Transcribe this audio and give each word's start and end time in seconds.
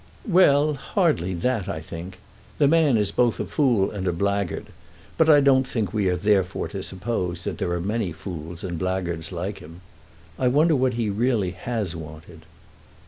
"Well; 0.27 0.73
hardly 0.73 1.35
that, 1.35 1.69
I 1.69 1.79
think. 1.79 2.17
The 2.57 2.67
man 2.67 2.97
is 2.97 3.11
both 3.11 3.39
a 3.39 3.45
fool 3.45 3.91
and 3.91 4.07
a 4.07 4.11
blackguard; 4.11 4.65
but 5.15 5.29
I 5.29 5.41
don't 5.41 5.67
think 5.67 5.93
we 5.93 6.09
are 6.09 6.15
therefore 6.15 6.67
to 6.69 6.81
suppose 6.81 7.43
that 7.43 7.59
there 7.59 7.69
are 7.71 7.79
many 7.79 8.11
fools 8.11 8.63
and 8.63 8.79
blackguards 8.79 9.31
like 9.31 9.59
him. 9.59 9.81
I 10.39 10.47
wonder 10.47 10.75
what 10.75 10.95
he 10.95 11.11
really 11.11 11.51
has 11.51 11.95
wanted." 11.95 12.45